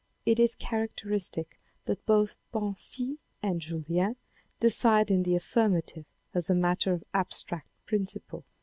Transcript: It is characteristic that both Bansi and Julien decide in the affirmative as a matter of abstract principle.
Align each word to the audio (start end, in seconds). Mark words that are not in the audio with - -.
It 0.25 0.39
is 0.39 0.55
characteristic 0.55 1.59
that 1.85 2.07
both 2.07 2.37
Bansi 2.51 3.19
and 3.43 3.61
Julien 3.61 4.15
decide 4.59 5.11
in 5.11 5.21
the 5.21 5.35
affirmative 5.35 6.07
as 6.33 6.49
a 6.49 6.55
matter 6.55 6.93
of 6.93 7.03
abstract 7.13 7.69
principle. 7.85 8.43